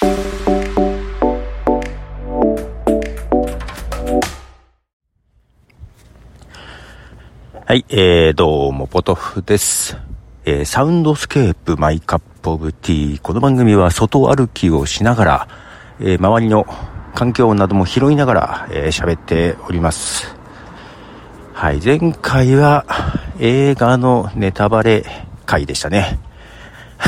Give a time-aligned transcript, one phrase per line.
[0.00, 0.06] は
[7.74, 9.98] い、えー、どうも、ポトフです。
[10.46, 13.20] えー、 Soundscape My Cup of Tea。
[13.20, 15.48] この番組は外歩きをしながら、
[16.00, 16.66] えー、周りの
[17.14, 20.34] 環境なども拾いながら、えー、喋っております。
[21.52, 22.86] はい、前回は
[23.38, 25.04] 映画のネタバレ
[25.44, 26.18] 回でしたね。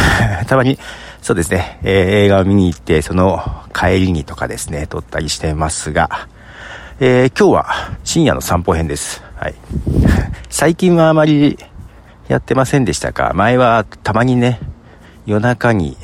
[0.47, 0.79] たまに、
[1.23, 3.43] そうですね、えー、映画を見に行って、その
[3.75, 6.29] 帰りにとかですね、撮ったりしてますが、
[7.01, 9.23] えー、今日は深夜の散歩編です。
[9.37, 9.55] はい。
[10.51, 11.59] 最近はあまり
[12.29, 13.33] やってませんでしたか？
[13.35, 14.61] 前はたまにね、
[15.27, 15.97] 夜中に、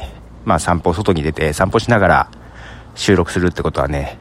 [0.44, 2.28] まあ散歩、外に出て散歩しながら
[2.94, 4.18] 収録するってことはね、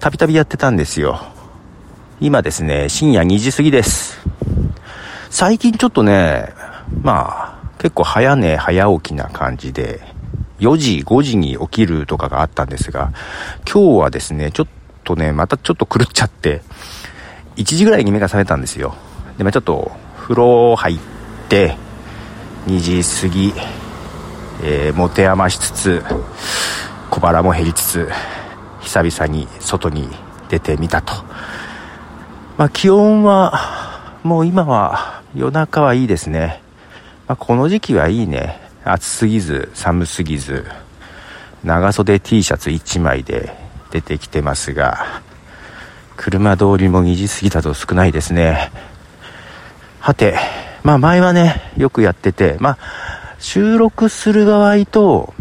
[0.00, 1.20] たびたびやってたんですよ。
[2.20, 4.20] 今ですね、深夜2時過ぎです。
[5.30, 6.48] 最近ちょっとね、
[7.02, 10.00] まあ、結構早寝早起きな感じで、
[10.60, 13.12] 4時、5時に起きるとかがあったんですが、
[13.70, 14.66] 今日はですね、ちょっ
[15.04, 16.62] とね、またちょっと狂っちゃって、
[17.56, 18.94] 1時ぐらいに目が覚めたんですよ。
[19.38, 20.98] で、まあちょっと、風呂入っ
[21.48, 21.76] て、
[22.66, 23.52] 2時過ぎ、
[24.62, 26.04] えー、持て余しつつ、
[27.10, 28.10] 小腹も減りつつ、
[28.80, 30.08] 久々に外に
[30.48, 31.12] 出てみたと。
[32.56, 36.63] まあ気温は、もう今は夜中はいいですね。
[37.26, 38.60] まあこの時期はいいね。
[38.84, 40.66] 暑すぎず、寒すぎず、
[41.64, 43.56] 長袖 T シャツ1枚で
[43.90, 45.22] 出てきてますが、
[46.16, 48.70] 車通りも2時過ぎだと少ないですね。
[50.00, 50.36] はて、
[50.82, 52.78] まあ前はね、よくやってて、まあ
[53.38, 55.32] 収録する場合と、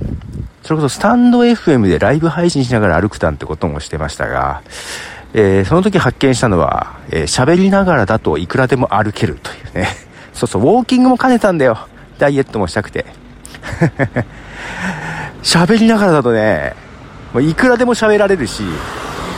[0.64, 4.62] それこそスタンド FM でライブ配信しながら歩くたんってこともしてましたが、
[5.34, 10.03] えー、その時発見したのは、えー、喋りながらだといくらでも歩けるというね。
[10.34, 11.78] そうそう、ウォーキングも兼ねたんだよ。
[12.18, 13.06] ダイエットもしたくて。
[15.44, 16.74] 喋りながらだとね、
[17.34, 18.64] もういくらでも喋られるし、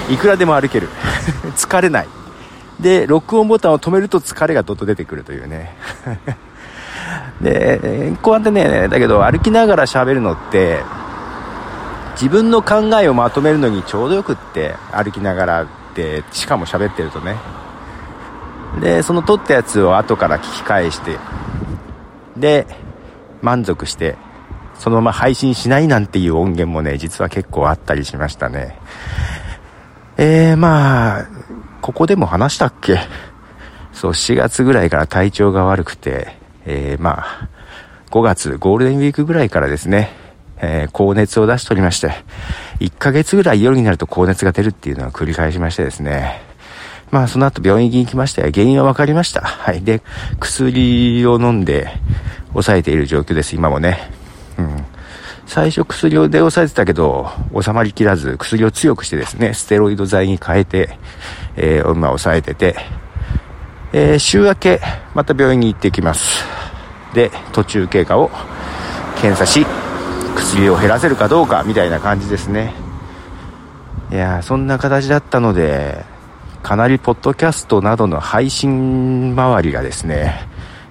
[0.09, 0.89] いくらでも歩ける。
[1.55, 2.07] 疲れない。
[2.79, 5.75] で、録音ボタンを止めると疲れがどっと出てくるというね。
[7.41, 10.84] で、こうやってね、だけど歩きながら喋るのって、
[12.13, 17.35] 自分の考えをまとめるのにちょうどよくって、歩きながらって、しかも喋ってるとね。
[18.81, 21.18] で、その撮ったやつを後から聞き返して、
[22.38, 22.68] で、
[23.41, 24.16] 満足して、
[24.78, 28.78] そのまま配信しないなんていう音源もね、実は結構あったりしましたね。
[30.18, 31.28] えー、まあ、
[31.81, 33.00] ここでも話したっけ？
[33.94, 36.35] そう、4月ぐらいから体調が悪くて、
[36.66, 37.50] えー、まあ、
[38.12, 40.09] 5月、ゴールデンウィークぐらいからですね、
[40.58, 42.12] えー、高熱を出しておりまして、
[42.80, 46.41] 1ヶ月ぐらい夜になると高熱が出るっていうのは繰り返しましてですね、
[47.16, 48.52] まあその後病院に行きましたよ。
[48.53, 49.40] 原因は分かりました。
[49.40, 49.81] はい。
[49.81, 50.02] で、
[50.38, 51.88] 薬を飲んで
[52.50, 54.12] 抑えている状況です、今もね。
[54.59, 54.86] うん。
[55.46, 61.00] 最初薬をで抑えてたけど、収まりきらず、薬を強くしてですね、ステロイド剤に変えて、
[61.56, 62.76] えー、今抑えてて、
[63.94, 64.82] えー、週明け、
[65.14, 66.44] また病院に行ってきます。
[67.14, 68.30] で、途中経過を
[69.22, 69.66] 検査し、
[70.36, 72.74] 薬を減らせるかどうか、みたいな感じですね。
[74.12, 76.14] いやそんな形だったので、
[76.66, 80.48] かなりポッドキャストなどの配信周りがですね、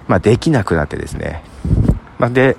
[0.07, 1.43] まあできなくなってですね、
[2.17, 2.55] まあ、で、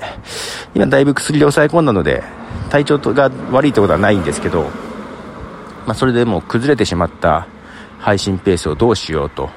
[0.74, 2.22] 今だいぶ薬で抑え込んだので、
[2.68, 4.64] 体調が悪いってことはないんですけど、
[5.86, 7.48] まあ、それでも崩れてしまった
[8.00, 9.48] 配信ペースをどうしようと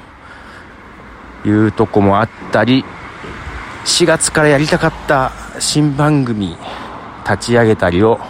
[1.44, 2.86] いうとこもあったり、
[3.84, 6.56] 4月からやりたかった新番組
[7.30, 8.22] 立ち上げたりを、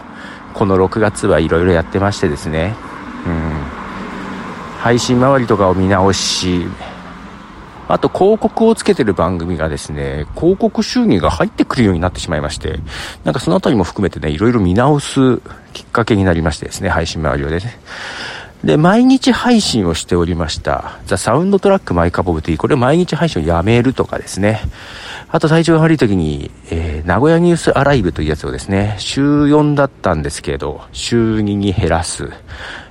[0.56, 2.74] この6月はいろいろやってましてですね、
[3.28, 3.79] うん、
[4.80, 6.66] 配信周りとかを見直し、
[7.90, 12.80] あと広告をつけてる番組がですね、広告収入が入ってくるようになってしまいまして、
[13.26, 15.42] なんかそのあたりも含めてね、いろいろ見直す
[15.74, 17.80] きっかけになりましてですね、配信周りをでね。
[18.64, 21.00] で、毎日配信をしておりました。
[21.06, 24.62] The Soundtrack My Cup of Tea これ毎日配信をやめるとかですね。
[25.30, 32.30] あと体調が悪い時に、えー、名古屋ニュースアライブというやつをですね、週4だったんですけど、週2に減らす、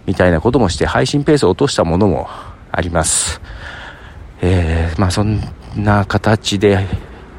[0.06, 2.28] みたいなこともして配信ペースを落としたものも
[2.72, 3.40] あります。
[4.40, 5.40] えー、まあそん
[5.76, 6.86] な形で、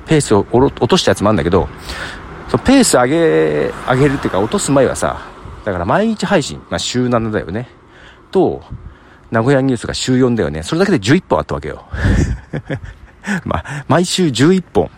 [0.05, 1.67] ペースを落としたやつもあるんだけど、
[2.49, 5.21] そのペース上げ、上げるっていうか落とす前はさ、
[5.65, 7.78] だから毎日配信、まあ週7だよね。
[8.31, 8.63] と、
[9.31, 10.63] 名古屋ニュースが週4だよね。
[10.63, 11.85] それだけで11本あったわけよ。
[13.45, 14.89] まあ、毎週11本。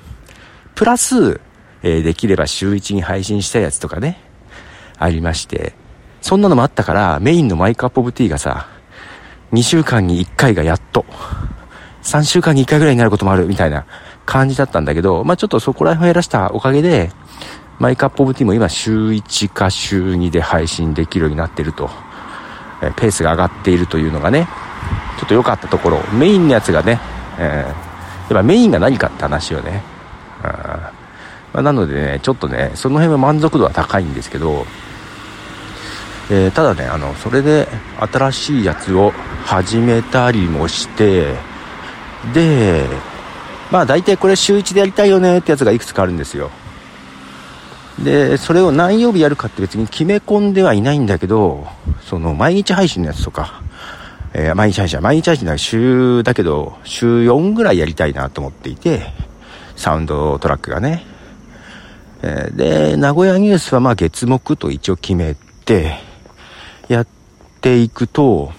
[0.76, 1.42] プラス、
[1.84, 4.22] えー、できれば週1に配信したやつとかね、
[4.98, 5.74] ありまして、
[6.22, 8.68] そんなのもあったから、メインのマイクアップオブティーがさ、
[9.52, 11.06] 2週間に1回がやっと、
[12.04, 13.86] 3週間に1回ぐらいになることもあるみたいな
[14.26, 17.12] 感じだったんだけど、まあちょっとそこら辺を減らしたおかげで、
[17.80, 21.90] マイカップオブティーも今週1か週2で配信できるようになってると、
[22.82, 24.48] えペースが上がっているというのがね、
[25.20, 27.00] ちょっと良かったところ、メインのやつがね、
[27.38, 29.84] えー、やっぱメインが何かって話よね。
[30.44, 30.92] あ
[31.54, 34.66] まあ、なのでね、ちょっとね、その辺は満足度は高いんですけど、
[36.30, 37.68] えー、ただね、あの、それで
[38.00, 39.12] 新しいやつを
[39.46, 41.36] 始めたりもして、
[42.34, 42.86] で、
[43.70, 46.52] まあ大体これ週1でやりたいよねってやつがいくつかあるんですよ。
[48.04, 51.68] で、それを何曜日やるかって別に決め込んではいないんだけど、
[52.02, 53.62] その毎日配信のやつとか、
[54.34, 59.04] えー、毎日配信毎日配信だ週だけど、週4ぐらいやりたいなと思っていて、
[59.76, 61.06] サウンドトラックがね。
[62.24, 65.98] えー、で、名古屋ニュースはまあ月目と一応決めて、
[66.88, 67.08] やっ
[67.62, 68.52] ていくと、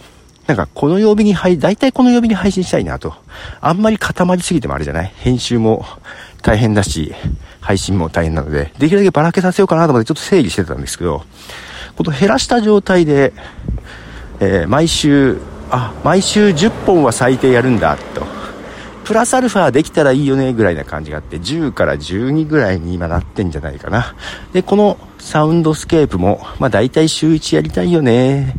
[0.46, 3.14] なんかこの曜日に配、大体この曜日に配信したいなと。
[3.60, 5.12] あんまり固まりすぎてもあれじゃない？
[5.16, 5.84] 編集も
[6.42, 7.14] 大変だし、
[7.62, 11.24] 配信も大変なので、できるだけばらけさせようかなと思ってちょっと整理してたんですけど、
[11.96, 13.32] この減らした状態で、
[14.40, 15.38] えー、毎週、
[15.70, 18.26] あ、毎週10本は最低やるんだ、と。
[19.04, 24.14] プラスアルファできたらいいよねぐらいな感じがあって、10から12ぐらいに今なってんじゃないかな。
[24.52, 28.54] で、この Soundscape も、まあ大体週1やりたいよね、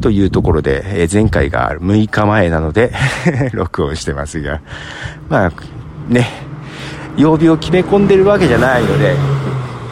[0.00, 2.92] というところで、えー、前回が6日前なので
[3.52, 4.60] 録音してますが、
[5.28, 5.52] まあ、
[6.08, 6.43] ね、
[7.16, 9.14] 曜日を決め込んでるわけじゃないので、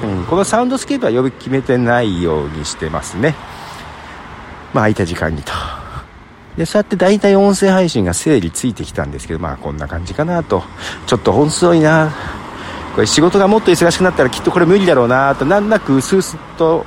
[0.02, 3.34] うん、この Soundscape は曜日決めてないようにしてますね。
[4.72, 5.52] まあ空いた時間にと。
[6.56, 10.62] で、そうやって大体音声配信が整理ついてきたんですけど、まあこんな感じかなと。
[11.06, 12.12] ちょっと本数多いな。
[12.94, 16.84] これ仕事がもっと忙しくなったらきっとこれ無理だろうなと、なんなくうすうすと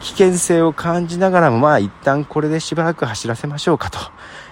[0.00, 3.98] 危険性を感じながらも、まあ一旦これでしばらく走らせましょうかと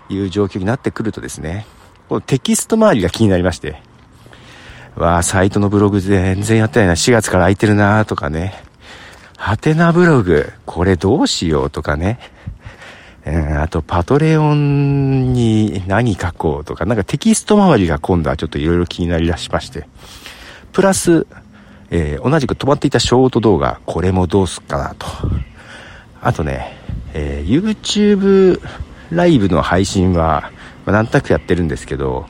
[0.08, 1.66] いう状況になってくるとですね、
[2.08, 3.82] このテキスト周りが気になりまして、
[4.96, 8.54] わあ、サイトのブログ全然やってないな、4月から空いてるなとかね、
[9.36, 12.18] ハテナブログ、これどうしようとかね、
[13.26, 19.88] あと、パトレオンに何書こうとか、なんかテキスト周りが今度はちょっといろいろ気になりだしまして。
[20.72, 21.26] プラス、
[21.90, 25.06] えー、同じく止まっていたショート動画、これもどうすっかなと。
[26.22, 26.78] あとね、
[27.14, 28.60] えー、YouTube
[29.10, 30.52] ライブの配信は、
[30.86, 32.26] まあ、なんとなくやってるんですけど、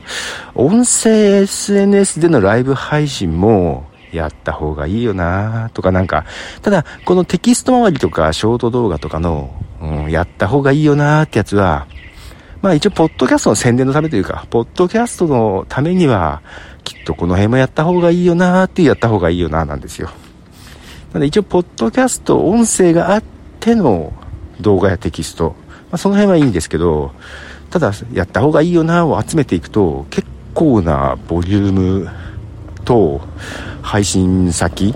[0.54, 6.24] 音声 SNS でのライブ配信もやった方がいいよなとかなんか、
[6.62, 11.86] ただ、このテキスト周りとかショート動画とかのうん、やった方がいいよなってやつは、
[12.62, 16.42] まあ一応、ポッドキャストの宣伝のためというか、ポッドキャストのためには、
[16.84, 20.08] きっとこの辺もやった方がいいよなーってやった方がいいよなーなんですよ。
[21.12, 23.22] なので一応、ポッドキャスト、音声があっ
[23.60, 24.12] ての
[24.60, 25.54] 動画やテキスト、
[25.90, 27.12] まあその辺はいいんですけど、
[27.78, 32.08] ただ、やった方がいいよなを集めていくと、結構なボリューム
[32.84, 33.20] と、
[33.82, 34.94] 配信先、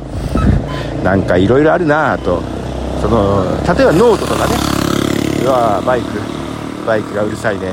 [1.04, 2.42] なんかいろいろあるなと、
[3.00, 4.54] その、例えばノートとかね、
[5.44, 6.06] うわバイク
[6.86, 7.72] バイクがうるさいね。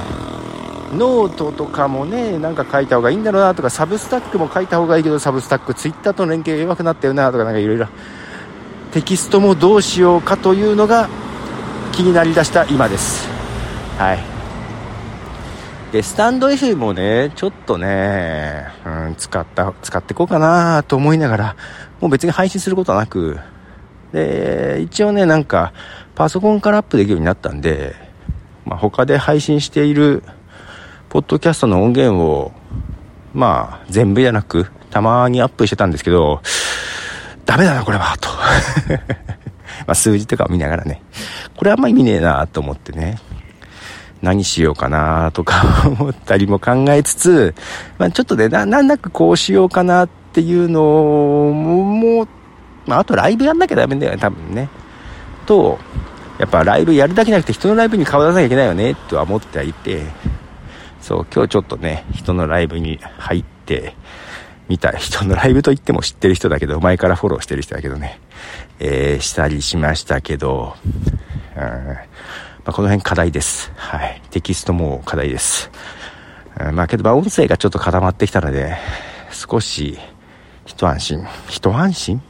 [0.93, 7.87] ノートとかもねなんか書いた方がいいんだろうなとか Substack も書いた方がいいけどサブスタックツイッターとの連携が弱くなったよなとかなんかいろいろ。
[8.93, 11.09] テキストもどうしようかというのが
[11.91, 13.27] 気になりだした今です。
[13.97, 14.36] はい。
[15.91, 21.55] でスタンド F もねちょっとね、うん、使った使っていこうかなと思いながら
[22.01, 23.39] もう別に配信することはなく
[24.11, 25.73] で一応ねなんか
[26.15, 27.95] パソコンからアップできるようになったんで、
[28.65, 30.23] まあ、他で配信している
[31.09, 32.51] ポッドキャストの音源を、
[33.33, 36.41] まあ、全部じゃなく、たまにアップしてたんですけど、
[37.45, 38.29] ダメだな、これは、と。
[39.87, 41.01] ま、数字とかを見ながらね、
[41.55, 43.19] これあんま意味ねえな、と思ってね。
[44.21, 45.63] 何しようかなとか
[45.99, 47.55] 思ったりも考えつつ、
[47.97, 52.27] まあ、ちょっとね、な、なんなくこうしようかなっていうのを、もう、
[52.85, 54.69] まあ、あとライブやんなきゃダメだよね、多分ね。
[55.45, 55.79] と、
[56.39, 60.03] やっぱライブやるだけじゃなくて人のライブに顔出さなきゃいけないよねとは思ってはいて、
[61.01, 63.95] そう、今日ちょっとね、人のライブに入って、
[64.67, 68.19] 見た人のライブと言っても知ってる人だけど、前からフォローしてる人だけどね、
[68.79, 70.75] えー、したりしましたけど、
[71.55, 71.97] うん。
[72.67, 73.71] まあ、この辺課題です。
[73.77, 74.21] はい。
[74.29, 75.71] テキストも課題です。
[76.59, 78.75] うん、まあけど、まあ音声がちょっと固まってきたので、
[79.31, 79.97] 少し、
[80.65, 81.25] 一安心。
[81.47, 82.21] 一安心？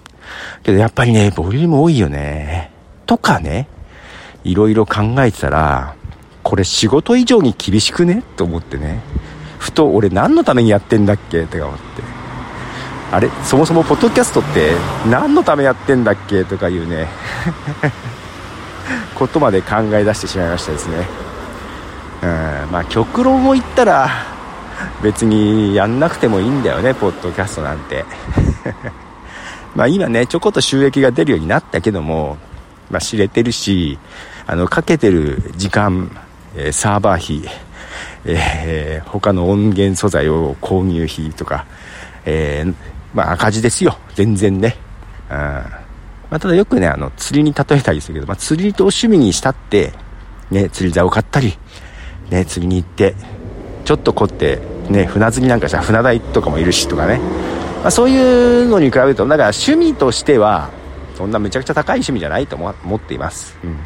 [0.61, 2.69] けどやっぱりね、ボリューム多いよね。
[3.07, 3.67] とかね、
[4.43, 5.95] いろいろ考えてたら、
[6.43, 8.21] これ仕事以上に厳しくね？
[8.35, 8.99] と思ってね。
[9.57, 11.45] ふと俺何のためにやってんだっけ？
[11.45, 11.83] とか思って。
[13.11, 13.27] あれ？
[13.43, 14.73] そもそもポッドキャストって
[15.09, 16.43] 何のためやってんだっけ？
[16.45, 17.07] とかいうね
[19.15, 21.07] ことまで考え出してしまいましたですね。
[22.21, 24.09] うん、まあ極論を言ったら
[25.01, 28.05] 別にやんなくてもいいんだよね、ポッドキャストなんて。
[29.75, 32.37] まあ今ね、ちょこっと収益が出るようになったけども、
[32.89, 33.99] まあ知れてるし、
[34.45, 36.09] あの、かけてる時間、
[36.55, 37.51] え、サーバー費、
[38.25, 41.65] えー、他の音源素材を購入費とか、
[42.25, 42.73] えー、
[43.13, 43.97] まあ赤字ですよ。
[44.15, 44.75] 全然ね。
[45.29, 45.63] うん。
[46.29, 49.93] まあただよくね、あの、釣りに例えたりするけど、まあ釣りと趣味にしたって、
[50.51, 51.57] ね、釣り竿を買ったり、
[52.29, 53.15] ね、釣りに行って、
[53.85, 57.19] ちょっと凝って、ね、船釣りなんかしたら船代とかもいるしとかね。
[57.81, 60.69] まあそういうのに比べると、だから趣味としては、
[61.15, 63.57] そんなめちゃくちゃ高い趣味じゃないと思っています。
[63.63, 63.75] うん。
[63.75, 63.79] だ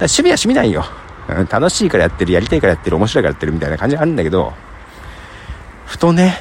[0.00, 0.84] 趣味は趣味なんよ。
[1.28, 4.52] うん、楽しいからやってる、やりたいからやってる、面白いからやってるみたいな感じあるんだけど、
[5.84, 6.40] ふとね、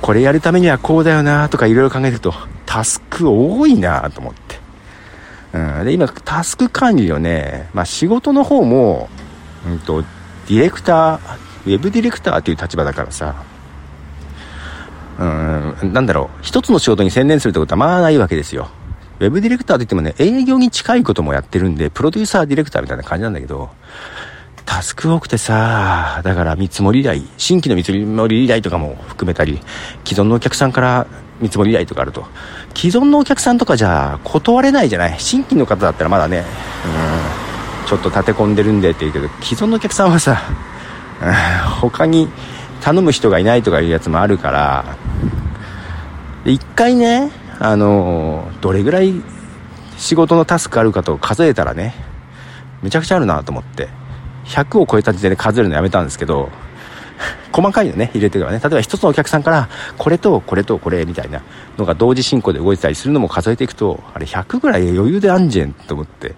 [0.00, 2.32] これやるためにはこうだよなとかいろいろ考えてると、
[2.66, 4.58] タスク多いなと思って。
[5.52, 9.08] うん、で、今、タスク管理をね、まあ仕事の方も、
[9.66, 11.18] うんと、ディレクター、
[11.66, 13.34] ウェブディレクターっていう立場だからさ、
[15.18, 18.68] うん、なんだろう、一つの仕事に専念するってことはまあないわけですよ。
[19.20, 23.70] ウェブディレクターといってもね、営業に近いこともやってるんで、プロデューサーディレクターみたいな感じなんだけど、
[24.68, 29.58] タスク多くてさ、だから見積もり依頼、新規の見積もり依頼とかも含めたり、
[30.04, 31.06] 既存のお客さんから
[31.40, 32.26] 見積もり依頼とかあると、
[32.74, 35.18] 既存のお客さんとかじゃ断れないじゃない？
[35.18, 36.44] 新規の方だったらまだね、
[37.82, 40.42] うん、ちょっと立て込んでるんでって言うけど、既存のお客さんはさ、
[41.22, 41.32] うん、
[41.80, 42.28] 他に
[42.82, 44.98] 頼む人がいないとかいうやつもあるから、
[46.44, 49.14] 一回ね、あのどれぐらい
[49.96, 51.94] 仕事のタスクあるかと数えたらね
[52.82, 53.88] めちゃくちゃあるなと思って。
[54.48, 56.50] 100を超えた時点で数えるのやめたんですけど
[57.52, 58.62] 細かいのね入れてるからね。
[58.62, 61.42] 例えば一つのお客さんからこれとこれとこれみたいな
[61.76, 66.34] のが同時進行で動いてたりするのも数えていくとあれ100ぐらい余裕であんじゃんと思って。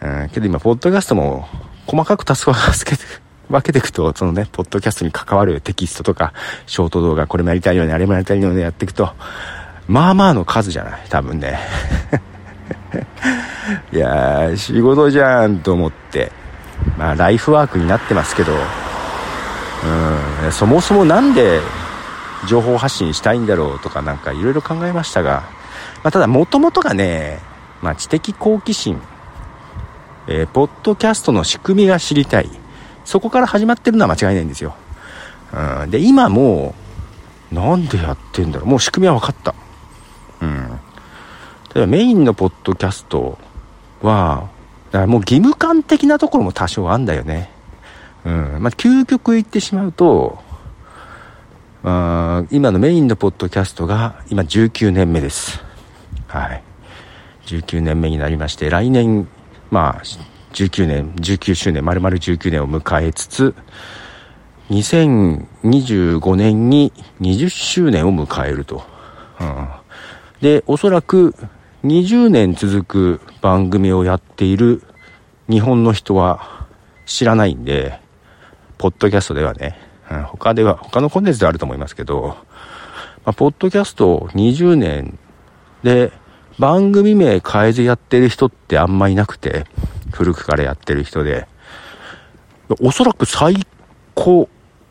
[0.00, 1.46] うんけど今ポッドキャストも
[1.86, 3.04] 細かくタスクを分けて
[3.50, 6.32] 分けていくと、そのね、ポッドキャストに関わるテキストとか、
[6.66, 9.12] ショート動画、これもやりたいように、あれもやりたいようにやっていくと、
[9.88, 11.58] まあまあの数じゃない多分ね。
[13.92, 16.30] いやー仕事じゃんと思って。
[16.98, 18.52] まあライフワークになってますけど
[20.44, 21.60] うんそもそも何で
[22.48, 25.42] 情報発信したいんだろうとかなんかいろいろ考えましたが、
[26.02, 27.38] まあ、ただもともとがね、
[27.82, 29.00] まあ、知的好奇心
[30.26, 32.48] えー、ポッドキャストの仕組みが知りたい。
[33.04, 34.76] そこから始まってるのは間違いないんですよ、
[35.82, 36.76] うん、で今も
[37.50, 38.68] なんでやってんだろう。
[38.68, 39.54] もう仕組みは分かった。
[40.40, 40.68] うん。
[41.74, 43.38] 例えばメインのポッドキャスト
[44.02, 44.48] は、
[44.90, 47.50] だからもう義務感的なところも多少あんだよね。
[48.24, 48.34] うん。
[48.60, 50.38] まあ、究極言ってしまうと、
[51.82, 55.62] あ今のメインのポッドキャストが今19年目です。
[56.26, 56.62] はい。
[57.46, 59.28] 19年目になりまして、来年、
[59.70, 60.02] まあ、
[60.52, 63.54] 19年、19周年、丸々19年を迎えつつ、
[64.70, 68.82] 2025年に20周年を迎えると。
[69.40, 69.68] うん
[70.40, 71.34] で、おそらく
[71.84, 74.82] 20年続く番組をやっている
[75.48, 76.66] 日本の人は
[77.06, 77.98] 知らないんで、
[78.76, 79.78] ポッドキャストではね、
[80.10, 82.36] うん、他では、他のコンテンツではあると思いますけど、
[83.24, 85.18] まあ、ポッドキャスト20年
[85.82, 86.12] で
[86.58, 89.64] 番組名変えずやってる人ってあんまいなくて、
[90.12, 91.48] 古くからやってる人で、
[92.82, 93.54] おそらく最
[94.14, 94.50] 高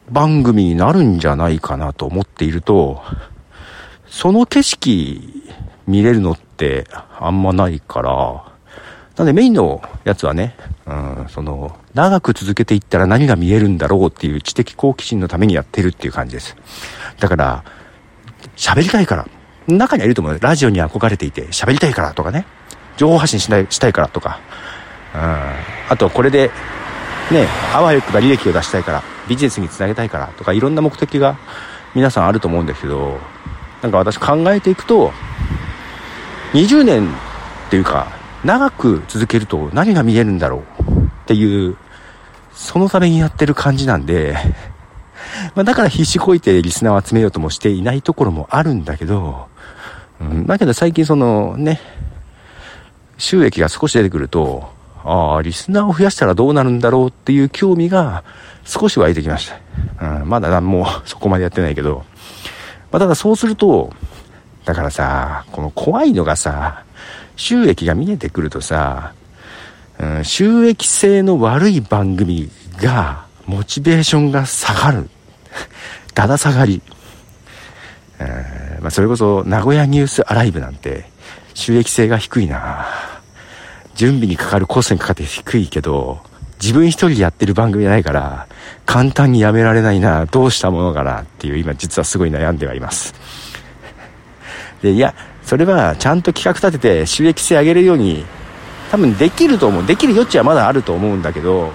[0.10, 3.04] 番組になるんじゃないかなと思っていると、
[4.08, 5.40] その景色
[5.90, 6.86] 見れるのって
[7.20, 8.46] あんまないから、
[9.18, 10.56] なんでメインのやつはね、
[10.86, 16.56] うん、その、長く続けていったら何が見えるんだろうっていう知的好奇心のためにやってるっていう感じです。
[17.20, 17.64] だから、
[18.56, 19.28] 喋りたいから。
[19.68, 20.40] 中にはいると思う。
[20.40, 22.46] ラジオに憧れていて、喋りたいからとかね。
[22.98, 24.40] 情報発信しないしたいからとか。
[25.16, 25.22] うん。
[25.90, 26.52] あと、これで、
[27.32, 31.38] ね、あわよくば利益を出したいから、ビジネスにつなげたいからとか、いろんな目的が
[31.96, 33.18] 皆さんあると思うんですけど、
[33.82, 35.12] なんか私考えていくと、
[36.54, 38.08] 20年っていうか、
[38.44, 41.78] 長く続けると何が見えるんだろうっていう、
[42.54, 44.36] そのためにやってる感じなんで、
[45.56, 49.48] まあだから必死こいてリスナーを集めようともしていないところもあるんだけど、
[50.20, 51.80] うん、だけど最近そのね、
[53.18, 54.72] 収益が少し出てくると、
[55.04, 58.24] ああ、リスナーを増やしたらどうなるんだろうっていう興味が
[58.66, 59.52] 少し湧いてきまし
[60.00, 60.20] た。
[60.20, 62.04] うん、まだ何もそこまでやってないけど、
[62.92, 63.94] まあ、ただそうすると、
[64.66, 66.84] だからさ、この怖いのがさ、
[67.36, 69.14] 収益が見えてくるとさ、
[70.00, 72.50] うん、収益性の悪い番組
[72.82, 75.10] が、モチベーションが下がる。
[76.14, 76.82] だだ下がり。
[78.20, 81.10] え、まあ、それこそ、名古屋ニュースアライブなんて、
[81.54, 82.88] 収益性が低いな
[83.96, 86.20] 準備にかかるコストにかかって低いけど、
[86.62, 88.48] 自分一人でやってる番組じゃないから、
[88.86, 93.14] 簡単にやめられないな、どうしたものかなっていう、今実はすごい悩んではいます。
[94.82, 98.24] で、いや、それはちゃんと企画立てて収益性上げるように
[98.92, 99.86] 多分できると思う。
[99.86, 101.72] できる余地はまだあると思うんだけど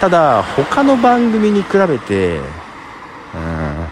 [0.00, 3.88] ただ他の番組に比べてうん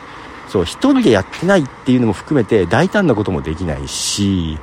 [0.48, 4.58] そう一人でやってないっていうのも含めて大胆なこともできないし、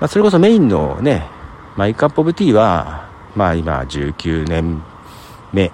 [0.00, 1.26] まあ、それこそメインのね
[1.76, 4.82] マイカップオブティーはまあ今19年
[5.52, 5.72] 目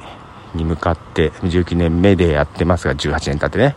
[0.55, 3.75] に向かって19年目でやってますが18年経ってね。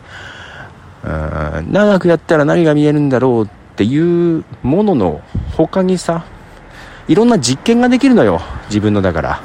[1.04, 5.22] うん長くやったら何が見えるんだろうっていうものの
[5.58, 6.26] 他にさ
[7.08, 9.42] いろんな実験ができるのよ自分のだから。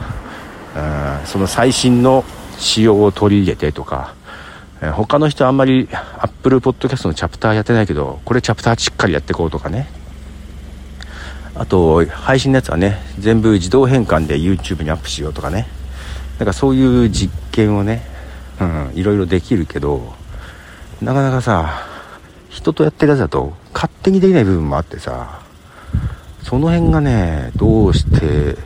[1.20, 2.22] うんその最新の
[2.58, 4.14] 仕様を取り入れてとか。
[4.94, 9.88] 他の人あんまり Apple Podcast のチャプターやってないけどこれチャプターしっかりやってこうとかね。
[11.54, 15.66] あと配信のやつはね全部自動変換で YouTube にアップしようとかね。
[16.38, 18.02] なんかそういう実験をね、
[18.60, 20.14] うん、いろいろできるけど
[21.02, 21.86] なかなかさ
[22.48, 25.40] 人とやってるやつだと勝手にできない部分もあってさ
[26.42, 28.56] その辺がねどうして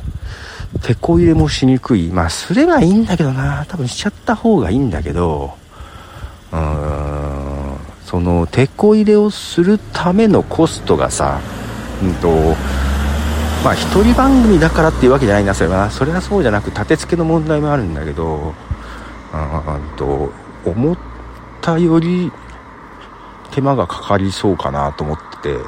[0.82, 2.08] 手こ入れもしにくい。
[2.10, 3.66] まあすればいいんだけどな。
[3.66, 5.52] 多分しちゃった方がいいんだけど
[6.52, 11.40] うーんその手こ入れをするためのコストがさ
[12.02, 12.28] うんと
[13.64, 15.90] まあ一人番組だからっていうわけじゃないなそれは。
[15.90, 18.54] それはそうじゃなく立て付けの問題もあるんだけど
[19.34, 20.32] うんと
[20.64, 21.09] 思って
[21.60, 22.32] たより
[23.52, 25.64] 手間がかかりそうかなと思っててう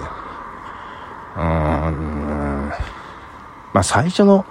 [1.37, 2.73] ーん
[3.73, 4.45] まあ最初の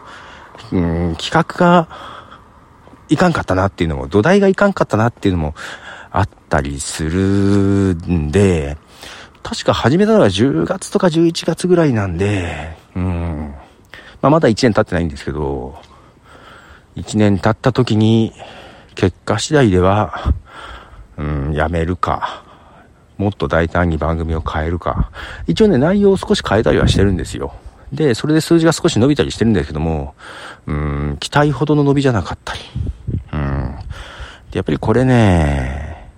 [0.71, 1.87] うん企画が
[3.09, 5.55] いかんかったなっていうのも土台がいかんかったなっていうのも
[6.11, 8.77] あったりするんで
[9.43, 13.53] 確か始めたのが10月とか11月ぐらいなんで、うん。
[14.21, 15.79] まあ、まだ1年経ってないんですけど、
[16.95, 18.33] 1年経った時に、
[18.95, 20.33] 結果次第では、
[21.21, 22.43] うん、やめるか、
[23.17, 25.11] もっと大胆に番組を変えるか。
[25.45, 27.53] 一応ね、内容を少し変えたりはしてるんですよ。
[27.93, 30.15] で、それで数字が少し伸びたりしてるんですけども、
[30.65, 32.59] うん、期待ほどの伸びじゃなかったり。
[33.33, 33.75] うん。
[34.49, 36.09] で、やっぱりこれね、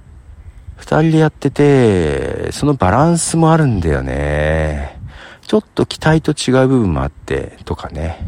[0.78, 5.00] 二人でやってて、そのバランスもあるんだよね。
[5.42, 8.26] ちょっと期待と違う部分もあって、とかね。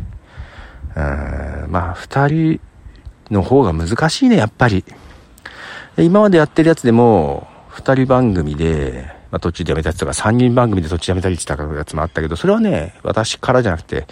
[0.95, 2.59] うん、まあ、二人
[3.31, 4.83] の方が難しいね、やっぱり。
[5.97, 14.07] 今までやってるやつでも、二人番組で、まあ、途中でやめたやつとか、三人番組で途中でやめたりしたやつもあったけど、それはね、私からじゃなくて、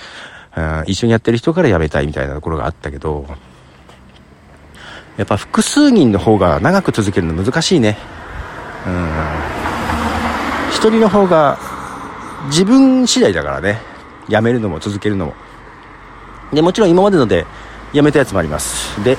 [0.56, 3.26] うん、一緒にやってる人からやめたいみたいなところがあったけど、
[5.18, 7.98] やっぱ複数人の方が長く続けるの難しいね。
[8.88, 9.10] うん。
[10.72, 11.58] 一人の方が
[12.48, 13.80] 自分次第だからね。
[14.30, 15.34] やめるのも続けるのも。
[16.54, 17.46] でもちろん今までので
[17.92, 19.04] やめたやつもあります。
[19.04, 19.18] で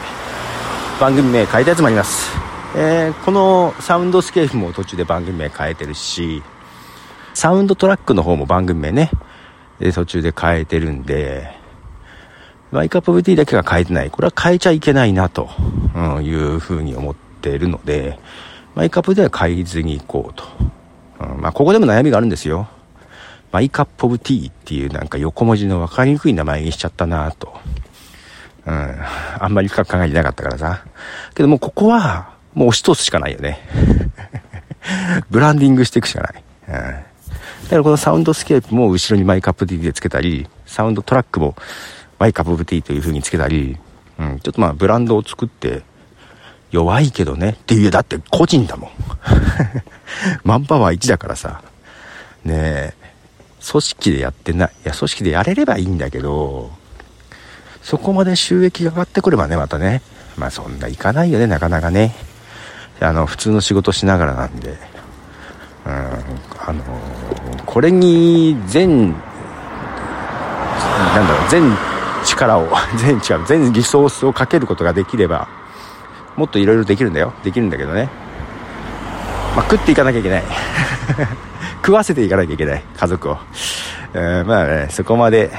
[1.00, 2.30] 番組名変えたやつもあります、
[2.76, 6.42] えー、この Soundscape も途中で番組名変えてるし
[7.32, 9.10] Soundtrack の方も番組名ね
[9.78, 11.48] で途中で変えてるんで
[12.72, 15.48] My Cup of Tea だけが変えてないこれは変えちゃいけないなと
[16.22, 18.18] いうふうに思っているので
[18.74, 20.44] My Cup では変えずに行こうと。
[21.20, 22.68] うん、まあ、ここでも悩みがあるんですよ。
[23.52, 27.54] My Cup of Tea っていうなんか横文字の分かりにくい名前にしちゃったなと。
[28.66, 28.96] うん。
[29.38, 30.84] あんまり深く考えてなかったからさ。
[31.34, 33.58] けどもここは、もう押し通すしかないよね。
[35.30, 36.42] ブランディングしていくしかない。
[36.68, 36.74] うん。
[36.74, 36.80] だ
[37.70, 41.56] からこの Soundscape も後ろに My Cup of Tea でつけたり、 Soundtrack も
[42.18, 43.78] マイカップティーという風につけたり、
[44.18, 45.82] うん、ちょっとまあブランドを作って
[46.70, 47.50] 弱いけどね。
[47.50, 48.90] っていう、だって個人だもん。
[50.44, 51.62] マンパワー1だからさ。
[52.44, 52.94] ねえ、
[53.70, 54.70] 組織でやってない。
[54.84, 56.70] いや、組織でやれればいいんだけど、
[57.82, 60.02] そこまで収益が上がってくればね、またね。
[60.36, 62.14] まあそんないかないよね、なかなかね。
[63.00, 64.76] あの、普通の仕事しながらなんで。
[65.86, 66.82] うん、あの
[67.66, 69.14] これに全、なん
[71.28, 71.62] だろう、全
[72.24, 75.46] 力を、 全力、全リソースをかけることができれば、
[76.36, 77.34] もっといろいろできるんだよ。
[77.44, 78.08] できるんだけどね。
[79.54, 80.44] まあ食っていかなきゃいけない。
[81.84, 82.82] 食わせていかなきゃいけない。
[82.96, 83.38] 家族を、
[84.14, 85.52] えー、まあねそこまで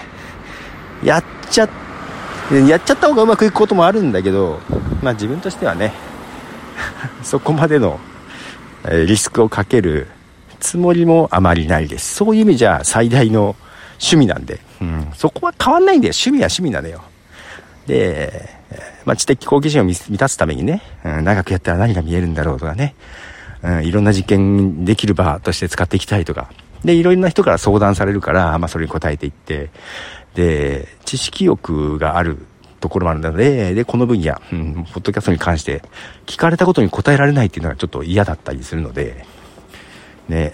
[1.04, 1.70] やっちゃ
[2.68, 4.60] やっちゃった方がうまくいくこともあるんだけど
[5.02, 5.94] まあ自分としてはね
[7.24, 8.00] そこまでの、
[8.88, 10.08] えリスクをかける
[10.60, 12.16] つもりもあまりないです。
[12.16, 13.56] そういう意味じゃ最大の
[13.94, 16.14] 趣味なんで、うん、そこは変わんないんだよ。
[16.14, 17.02] 趣味は趣味なのよ。
[17.88, 18.56] で
[19.06, 22.96] まあ、知的好奇心を満たすためにね、うん、長くやったら何が見えるんだろうとかね、
[23.62, 26.50] うん、いろんな実験できる場として使っていきたいとか、
[26.84, 29.70] で、いろんな人から相談されるから、まあ、それに答えていって、
[30.34, 32.46] で、知識欲がある
[32.86, 35.82] ところもあるので、で、この分野、うん、ポッドキャストに関して、
[36.26, 39.26] 聞かれたことに答えられないっていうのがちょっと嫌だったりするので、
[40.30, 40.54] ね、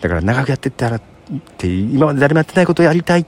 [0.00, 1.02] だから長くやってったらっ
[1.56, 3.26] て今まで誰もやってないことをやりたい。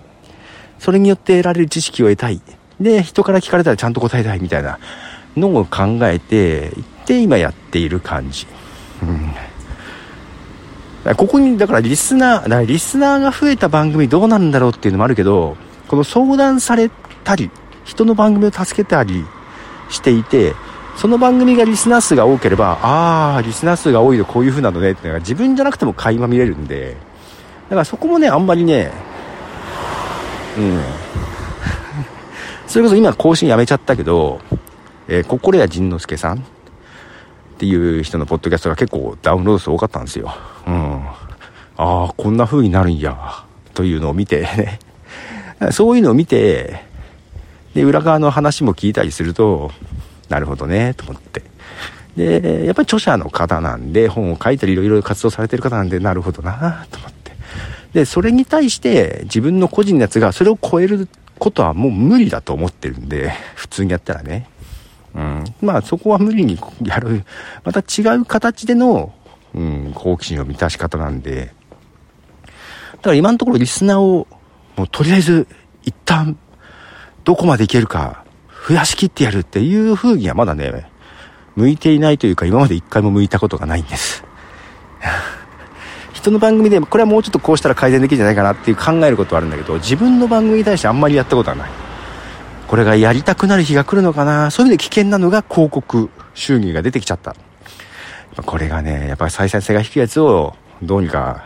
[0.79, 2.41] それによって得られる知識を得たい。
[2.81, 4.79] で人から聞かれたらちゃんと答えたいみたいな
[5.37, 8.47] のを考えていって今やっている感じ、
[11.07, 15.57] うん、ここにだからリスナーだからリスナーが増えた番組どうなんだろうっていうのもあるけど
[15.89, 16.91] この相談され
[17.25, 17.51] たり
[17.85, 19.25] 人の番組を助けたり
[19.89, 20.55] していて
[20.97, 26.97] その番組がリスナー数が多ければああリスナー数が多いとこういう風なのねってのが自分じゃなくても垣間見れるんで
[27.65, 28.93] だからそこもねあんまりね
[30.59, 30.81] うん
[32.73, 34.41] それこそ今更新やめちゃったけど、
[35.07, 36.41] えー、心谷仁之助さんっ
[37.59, 40.35] ていう人のポッドキャストが結構ダウンロード数多かったんですよ。
[40.67, 41.05] うん。
[41.05, 41.15] あ
[41.77, 44.49] あ、こんな風になるんや、というのを見て。
[45.71, 46.83] そういうのを見て、
[47.75, 49.71] で、裏側の話も聞いたりすると、
[50.29, 51.43] なるほどね、と思って。
[52.17, 57.33] で、やっぱり著者の方なんで、本を書いたりいろいろ活動されてる方なんで、なるほどな、と思って。
[57.93, 61.09] で、それに対して自分の個人のやつがそれを超える
[61.39, 64.49] ことはもう無理だと思ってるんで、普通にやったらね。
[65.15, 65.45] うん。
[65.61, 67.25] まあそこは無理にやる。
[67.65, 69.13] また違う形での、
[69.55, 71.53] うん、好奇心を満たし方なんで。
[72.93, 74.27] だから今のところリスナーを、
[74.77, 75.47] もうとりあえず
[75.83, 76.39] 一旦、
[77.25, 78.25] どこまでいけるか、
[78.69, 80.87] 増やしきってやるっていう風にはまだね、
[81.57, 84.25] 向いていないというか今まで一回も向いたことがないんです。
[86.13, 91.71] 人の番組でこれはもうちょっとこうしたら改善できるんじゃないかなっていう考えることはあるんだけど自分の番組に対してあんまりやったことはない
[92.69, 97.35] これがやりたくなる日が来るのかなそういう意味で危険なのが広告収入が出てきちゃった
[98.37, 101.45] これがねやっぱり再生性が低いやつをどうにか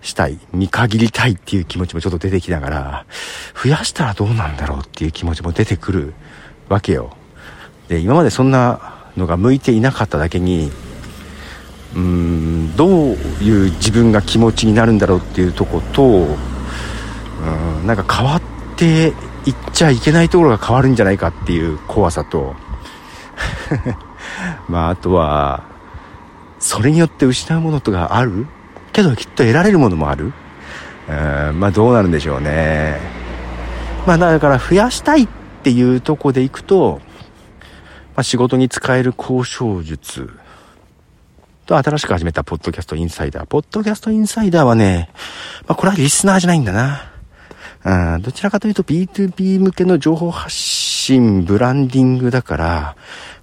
[0.00, 0.38] したい。
[0.52, 3.06] 見限りたいっていう気持ちもちょっと出てきながら
[3.62, 6.14] 増やしたらどうなんだろうっていう気持ちも出てくる
[6.68, 7.16] わけよ。
[7.88, 10.70] で今までそんなのが向いていなかっただけに
[11.94, 12.90] うーんどう
[13.42, 16.24] いう自分が気持ちになるんだろうっていうとことう
[17.82, 18.42] んなんか変わっ
[18.76, 19.08] て
[19.46, 22.54] いっちゃいけないところが変わるんじゃないかっていう怖さと
[24.68, 25.64] まああとは
[26.58, 28.46] それによって失うものとかある？
[28.98, 30.32] けどきっと得られるものもある
[31.08, 32.98] うんまあどうなるんでしょうね
[34.08, 35.28] まあだから増やしたいっ
[35.62, 37.00] ていうとこでいくと、
[38.16, 40.30] まあ、仕事に使える交渉術
[41.66, 43.46] と新しく始めたポッドキャストインサイダー。
[43.46, 45.10] ポッドキャストインサイダーはね、
[45.66, 47.12] まあ、これはリスナーじゃないんだな。
[48.14, 52.96] うん、どちらかというと B2B 向けの情報発信、ブランディングだから、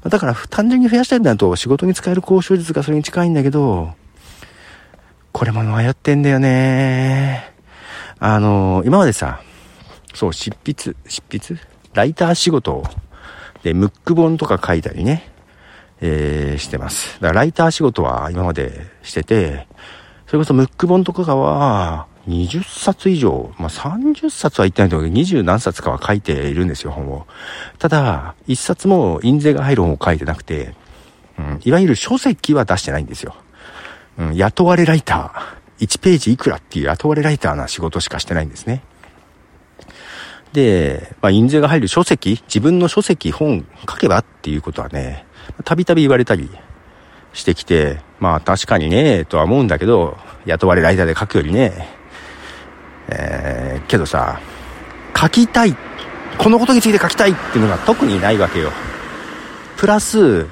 [0.09, 3.93] だから単純に増やしたいんだと仕事に使える交渉術がそれに近いんだけど、
[5.35, 7.51] これも迷ってんだよね。
[8.19, 9.41] あの、今までさ、
[10.13, 11.59] そう、執筆、執筆？
[11.93, 12.85] ライター仕事
[13.61, 15.29] で、ムック本とか書いたりね、
[15.99, 17.15] えー、してます。
[17.15, 19.67] だからライター仕事は今までしてて、
[20.25, 27.27] それこそムック本とかは、20冊以上、まあ、30冊は言ってないと思うけど、20何冊かは書いているんですよ、本を。
[27.77, 30.75] ただ、1冊も印税が入る本を書いてなくて、
[31.37, 33.35] うん、いわゆる書籍は出してないんですよ。
[34.17, 38.81] うん、雇われライター、1ページいくらっていう雇われライターな仕事しかしてないんですね。
[40.53, 45.25] で、まあ、印税が入る書籍、自分の書籍、本書けばっていうことはね、
[45.65, 46.49] たびたび言われたり
[47.33, 51.89] してきて、まあ確かにね、とは思うんだけど、雇われライターで書くよりね、
[53.09, 54.39] えー、けどさ、
[55.15, 55.75] 書きたい、
[56.37, 58.71] このことについて書きたいっていうのが特にないわけよ。
[59.77, 60.47] プラス、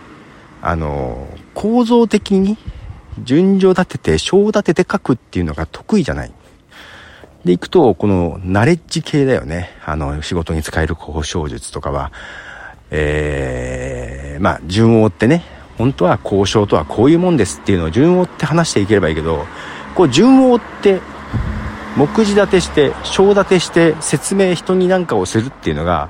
[0.61, 2.57] あの、構造的に
[3.19, 6.31] 順序立てて、章立てて書くっていうのが得意じゃない。
[7.45, 9.71] で、行くと、この、ナレッジ系だよね。
[9.85, 12.11] あの、仕事に使える交渉術とかは、
[12.91, 15.43] えー、まあ、順を追ってね、
[15.77, 19.45] 本当は交渉とはこういうもんですっていうのを順を追って話していければいいけど、
[19.95, 21.01] こう順を追って、
[21.95, 26.09] 目次立てして、章立てして説明人に何かをするっていうのが、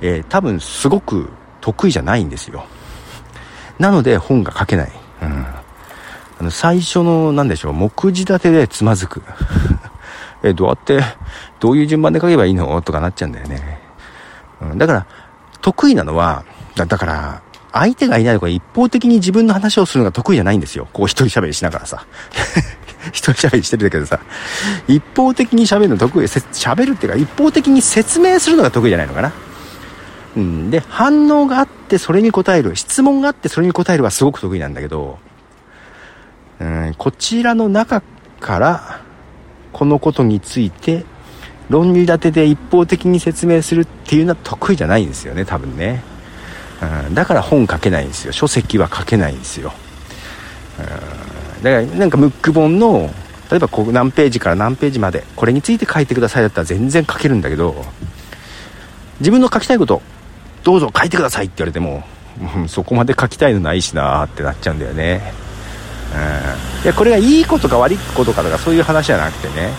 [0.00, 1.30] えー、多分すごく
[1.60, 2.66] 得意じゃないんですよ。
[3.78, 4.92] なので本が書けない。
[5.22, 5.46] うん。
[6.40, 9.22] あの、最初の、なんでしょう、目次立てでつまずく。
[10.42, 11.02] え、どうやって、
[11.60, 12.80] どういう順番で書けばいいの？
[12.82, 13.80] とかなっちゃうんだよね。
[14.60, 15.06] うん、だから、
[15.60, 16.44] 得意なのは、
[16.76, 17.42] だだから、
[17.74, 20.88] 相手がいないとか一方的に自分の話をするのが得意じゃないんですよ。
[20.92, 22.06] こう一人喋りしながらさ。
[23.12, 24.20] 一人喋りしてるんだけどさ。
[24.86, 29.32] 一方的に喋るの得意、喋るっていうか一方的に説明するのが得意じゃないのかな。
[30.36, 30.70] うん。
[30.70, 32.76] で、反応があってそれに答える。
[32.76, 35.18] 質問があってそれに答えるはすごく得意なんだけど、
[36.60, 38.02] うん、こちらの中
[38.40, 39.00] から、
[39.72, 41.04] このことについて
[41.68, 46.02] 論理立てで一方的に説明するっていうのは得意じゃないんですよね多分ね、
[47.06, 48.32] うん、だから本書けないんですよ。
[48.32, 49.72] 書籍は書けないんですよ、
[50.78, 53.10] うん、だからなんかムック本の
[53.50, 57.84] 例えばこう何ページから何ページまでこれについて書いてくださいだったら全然書けるんだけど
[59.18, 60.02] 自分の書きたいこと
[60.62, 62.04] どうぞ書いてくださいって言われても、
[62.68, 65.34] そこまで書きたいのないしなーってなっちゃうんだよね。
[66.14, 69.70] うんいやこれがいいことか悪いことかとかそういう話じゃなくてね、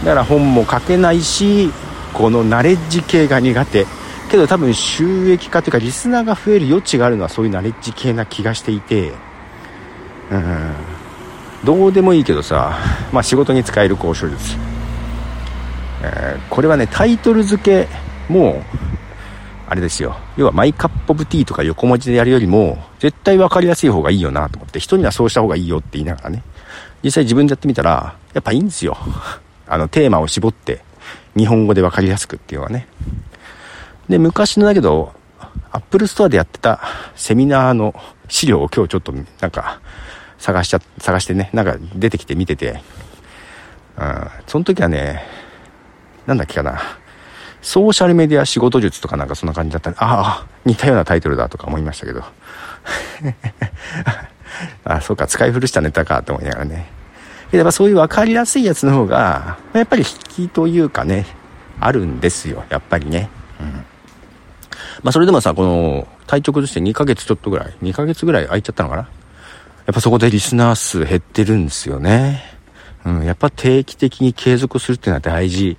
[0.00, 1.70] うん、だから本も書けないし
[2.12, 3.86] このナレッジ系が苦手。
[4.30, 9.12] けど多分収益化というかリスナーが増える余地があるのはそういうナレッジ系な気がしていて。
[10.30, 10.74] うん。
[11.64, 12.78] どうでもいいけどさ、
[13.12, 14.56] まあ、仕事に使える交渉術、
[16.02, 17.88] えー、これはねタイトル付け
[18.32, 18.62] も
[19.70, 20.16] あれですよ。
[20.36, 26.42] 要はマイカップオブティーとか横文字でやるよりも絶対分かりやすい方がいいよなと思って人にはそうした方がいいよって言いながらね。
[27.02, 28.98] 実際自分でやってみたらやっぱいいんですよ。
[29.66, 30.82] あのテーマを絞って
[31.36, 32.88] 日本語で分かりやすくっていうのはね。
[34.08, 35.14] で昔のだけど
[35.70, 36.80] Apple Store でやってた
[37.14, 37.94] セミナーの
[38.28, 39.80] 資料を今日ちょっとなんか
[40.40, 42.82] 探しちゃ、探してね、なんか出てきて見てて、
[43.96, 45.22] うん、その時はね、
[46.26, 46.80] なんだっけかな、
[47.62, 52.24] ソーシャルメディア仕事術とかなんかそんな感じだった、ああ、似たようなタイトルだとか思いましたけど。
[54.84, 56.86] あそうか、使い古したネタかと思いながらね。
[57.52, 61.26] やっぱそういう分かりやすいやつの方が、やっぱり引きというかね、
[61.80, 63.28] あるんですよ、やっぱりね。
[63.60, 63.72] うん。
[65.02, 69.02] まあそれでもさ、この、体調崩して2ヶ月ちょっとぐらい、2ヶ月ぐらい空いちゃったのかな？
[69.02, 72.44] やっぱそこでリスナー数減ってるんですよね。
[73.04, 75.76] うん、やっぱ定期的に継続するっていうのは大事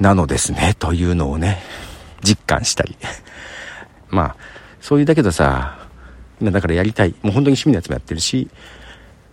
[0.00, 1.62] なのですね、というのをね、
[2.22, 2.96] 実感したり。
[4.10, 4.36] まあ、
[4.80, 5.78] そういうだけどさ、
[6.40, 7.14] 今だからやりたい。
[7.22, 8.48] もう本当に趣味のやつもやってるし、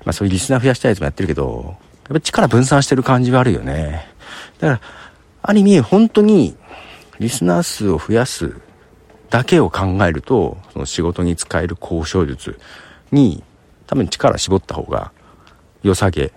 [0.06, 4.08] まあそういうリスナー増やしたいやつもやってるけど、やっぱ力分散してる感じはあるよね。
[4.60, 4.82] だから、
[5.42, 6.56] ある意味本当に
[7.20, 8.56] リスナー数を増やす
[9.30, 12.60] だけを考えると、その仕事に使える交渉術
[13.12, 13.44] に
[13.88, 15.12] 多分力絞った方が
[15.82, 16.32] 良さげ。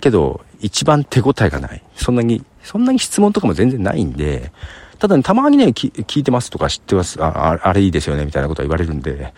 [0.00, 1.82] けど、一番手応えがない。
[1.96, 4.52] そんなに、そんなに質問とかも全然ないんで、
[4.98, 7.22] ただね、たまにね、聞いてますとか知ってます。
[7.22, 9.34] あ、あれいいですよね、みたいなことは言われるんで、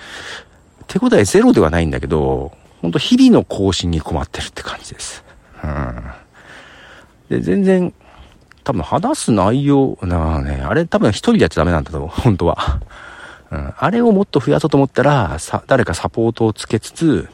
[0.86, 5.24] 手応えゼロではないんだけど、ほんと日々の更新に困ってるって感じです。
[5.62, 6.02] うん。
[7.30, 7.94] で、全然、
[8.62, 12.80] 多分話す内容、なあね、あれ多分一人でやっちゃダメなんだと思う、本当は。
[13.50, 17.28] うん、あれをもっと増やそうと思ったら、さ、誰かサポートをつけつつ、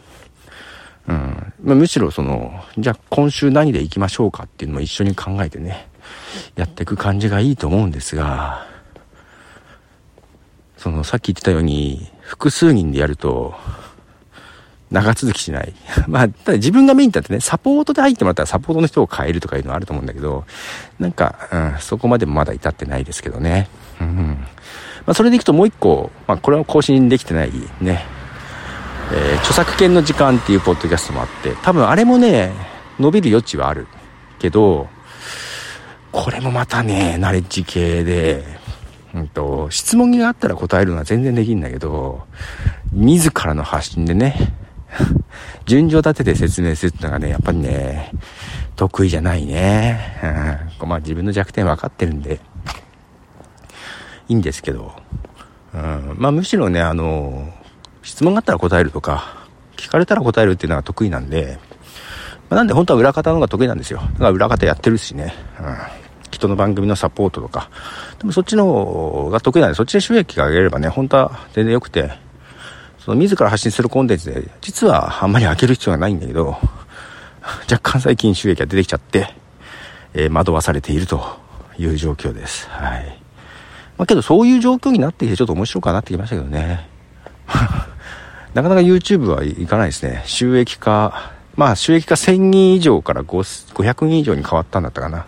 [1.08, 5.88] うん、まあ、むしろその、じゃあ今週何で行きましょうかっていうのも一緒に考えてね、
[6.56, 8.66] やっていく感じがいいと思うんですが、
[10.76, 13.54] その、さっき言ってたように、複数人でやると、
[14.90, 15.72] 長続きしない。
[16.08, 20.44] まあ、ただ自分がメインだってね、サポートで入ってもらったらサポートの人を変えるとかいうのはあると思うんだけど、
[20.98, 23.68] なんか、うん、そこまでもまだ至ってないですけどね。
[24.00, 24.38] うん。
[25.06, 28.04] まあ、それでいくともう一個、まあ、これは更新できてないね、
[29.12, 32.52] えー、著作権の時間っていうポッドキャストもあって、多分あれもね、
[32.98, 33.86] 伸びる余地はある。
[34.40, 34.88] けど、
[36.12, 38.44] これもまたね、ナレッジ系で、
[39.14, 42.26] うんと、質問があったら答えるのは全然できんだけど、
[42.92, 44.54] 自らの発信でね、
[45.66, 48.12] 順序立てて説明するってのがね、やっぱりね、
[48.76, 50.68] 得意じゃないね。
[50.80, 52.40] うん、まあ自分の弱点分かってるんで、
[54.28, 54.92] いいんですけど、
[55.74, 57.52] うん、まあむしろね、あの、
[58.02, 61.58] 質問があったら答えるとか、聞かれたら答えるっていうのが得意なんで、
[62.48, 64.00] まあ、なんで本当は裏方の方が得意なんですよ。
[64.00, 65.76] だから裏方やってるしね、うん、
[66.30, 67.70] 人の番組のサポートとか、
[68.18, 72.10] でもそっちの方が得意なんで、そっちで収益が上げればね、本当は全然良くて、
[72.98, 76.58] その自ら発信するコンテンツで、実はあんまり開ける必要がないんだけど、
[77.70, 79.34] 若干最近収益が出てきちゃって、
[80.12, 81.24] えー、惑わされていると
[81.78, 82.68] いう状況です。
[82.68, 83.20] はい。
[83.96, 86.88] まあ、けどそういう状況になってきてちょっと面白くなってきましたけどね。
[88.54, 90.22] なかなか YouTube はいかないですね。
[90.26, 95.26] 収益化、まあ収益化1000人以上から500人以上に変わったんだったかな。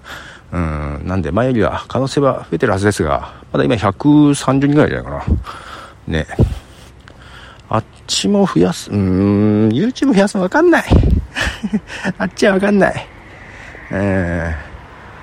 [0.53, 5.25] うん、なんで前よりは可能性は増えてるはずですが、まだ今130人ぐらいじゃないかな。
[6.07, 6.27] ね。
[7.69, 10.85] あっちも増やす、うーん、YouTube 増やすのわかんない。
[12.19, 13.07] あっちはわかんない。
[13.91, 14.55] うん、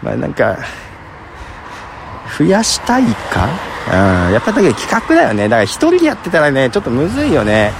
[0.01, 0.57] まあなんか、
[2.37, 3.47] 増やしたいか？
[3.87, 5.43] うん、やっぱだけど企画だよね。
[5.49, 7.71] だから一人でやってたらね、ちょっとむずいよね。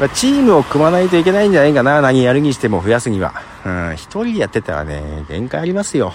[0.00, 0.08] うん。
[0.14, 2.00] チームを組まないといけないんじゃないかな。
[2.00, 3.34] 何やるにしても増やすには。
[3.64, 6.12] うん、一人でやってたらね、限界ありますよ。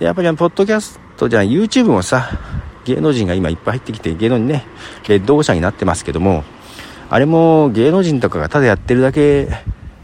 [0.00, 2.28] やっぱりポッドキャストじゃん、YouTube もさ、
[2.84, 4.66] 芸能人が今いっぱい入ってきて、芸能人ね、
[5.06, 6.42] レッドオーシャンになってますけども、
[7.10, 9.48] あれも芸能人とかがただやってるだけ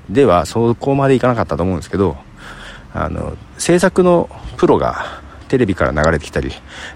[0.09, 2.17] ではそこまでいかなかったと思うんですけど、
[2.95, 6.53] あの、制作のプロがテレビから流れてきたり、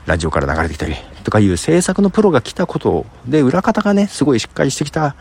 [0.07, 5.17] ラジオから流れてきたり、とかいう制作のプロが来たことで、裏方がね、すごいしっかりしてきた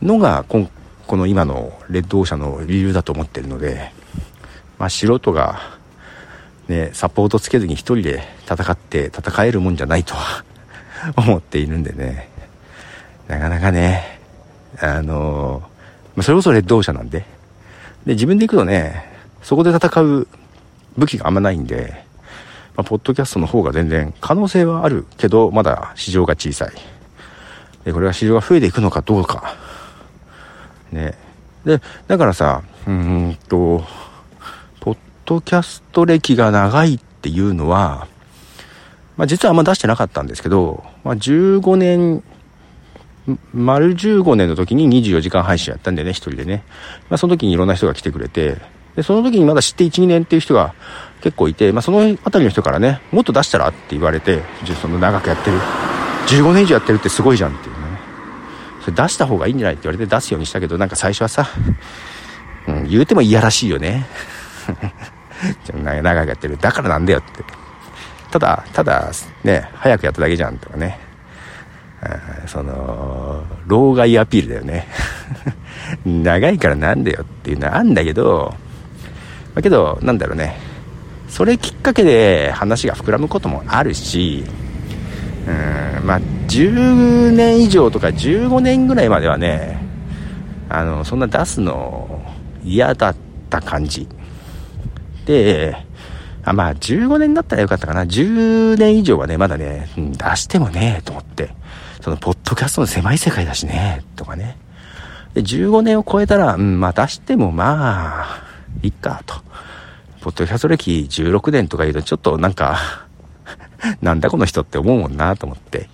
[0.00, 0.68] のが、こ
[1.08, 3.90] この今のレッドオーシャンの理由だと思ってるので、
[4.78, 5.60] まあ、素人が、
[6.68, 10.44] ね、サポートつけずに一人で戦って戦えるもんじゃないとは
[11.18, 12.30] 思っているんでね、
[13.26, 14.20] なかなかね、
[14.78, 17.24] あのー、それこそレッドオーシャンなんで、
[18.06, 19.04] で、自分で行くとね、
[19.42, 20.28] そこで戦う
[20.96, 22.04] 武器があんまないんで、
[22.80, 26.72] まあ、ポッドキャストの方が全然可能性はあるけど、まだ市場が小さい。
[27.84, 29.54] で、これが市場が増えていくのかどうか。
[30.90, 31.12] ね。
[31.66, 33.84] で、だからさ、うんと、
[34.80, 38.06] ポッドキャスト歴が長いっていうのは、
[39.18, 42.22] まあ実はあんま出してなかったんですけど、まあ15年、
[43.52, 46.64] 丸15年の時に24時間配信やったんでね、一人でね。
[47.10, 48.56] まあその時にいろんな人が来てくれて、
[48.96, 50.72] で、その時にまだ知って1、2年っていう人が
[51.20, 54.42] 結構いて、まあそのあたりの人からね、もっと出したらって言われて、
[54.80, 55.58] その長くやってる。
[56.28, 57.80] 15年以上やってるってすごいじゃんっていうね。
[58.82, 61.48] それ出した方がいいんじゃないって言われて出すようにしたけど、なんか最初はさ、
[62.68, 64.06] うん、言うてもいやらしいよね。
[65.74, 66.56] 長くやってる。
[66.58, 67.44] だからなんだよって。
[68.30, 69.10] ただ、ただ、
[69.42, 70.98] ね、早くやっただけじゃんとかね。
[72.46, 74.88] その、老害アピールだよね。
[76.04, 78.54] 長いからなんだよっていうのはあんだけど、
[79.54, 80.69] だけど、なんだろうね。
[81.30, 84.44] それきっかけで話が膨らむこともあるし、
[85.46, 89.80] うん、まあ、10年以上とか15年ぐらいまではね、
[90.68, 92.20] あの、そんな出すの
[92.64, 93.16] 嫌だっ
[93.48, 94.08] た感じ。
[95.24, 95.76] で、
[96.42, 98.04] あまあ、15年だったらよかったかな。
[98.04, 101.50] 10年以上はね、まだね、うん、出してもね、と思って。
[102.00, 104.56] その、ポッドキャストの狭い世界だしね、とかね。
[105.34, 108.42] で、15年を超えたら、うん、まあ出してもまあ、
[108.82, 109.34] いっか、と。
[110.20, 113.06] ポッドキャスト歴16年とか言うと、ちょっとなんか
[114.02, 115.88] なんだこの人って思うもんなと思って。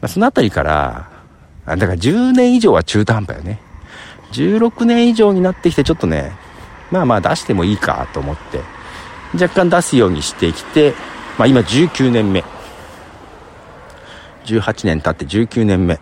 [0.00, 1.08] まあ、そのあたりから、
[1.66, 3.60] だから10年以上は中途半端よね。
[4.32, 6.32] 16年以上になってきてちょっとね、
[6.90, 8.60] まあまあ出してもいいかと思って、
[9.34, 10.94] 若干出すようにしてきて、
[11.38, 12.44] まあ今19年目。
[14.44, 15.98] 18年経って19年目。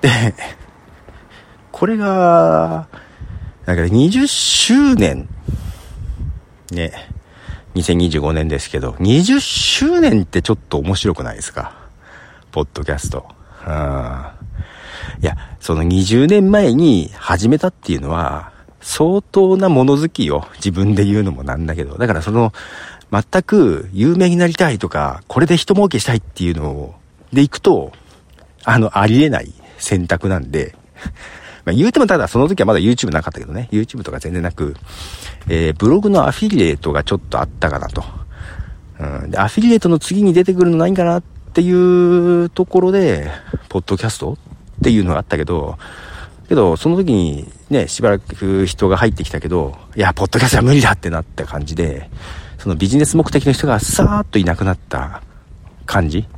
[0.00, 0.34] で、
[1.72, 2.88] これが、
[3.66, 5.28] だから20周年、
[6.70, 6.92] ね、
[7.74, 11.72] 2025年ですけど、20周年ってちょっと面白くないですか？
[12.50, 13.26] ポッドキャスト。
[13.66, 14.26] うん。
[15.22, 22.52] いや、その20年前に始めたっていうのは、相当な物好きを自分で言うのもなんだけど、だからその、
[23.10, 26.94] 全く有名になりたいとか、これで人儲けしたいっていうのを、
[27.32, 27.92] で行くと、
[28.64, 30.74] あの、ありえない選択なんで、
[31.66, 34.76] まあ、言うてもただその時はまだ YouTube なかったけどね、YouTube とか全然なく、
[35.48, 38.04] えー、ブログのアフィリエイトがちょっとあったかなと。
[39.00, 43.30] うん、で、アフィリエイトの次に出てくるのないんかなっていうところで、
[43.68, 44.36] ポッドキャストっ
[44.82, 45.76] ていうのがあったけど、
[46.48, 52.08] けど、その時にね、しばらく人が入ってきたけど、いや、ポッドキャストは無理だってなった感じで、
[52.58, 55.20] そのビジネス目的の人がさーっといなくなった
[55.84, 56.28] 感じ。